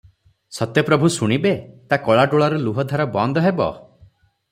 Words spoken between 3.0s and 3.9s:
ବନ୍ଦ ହେବ?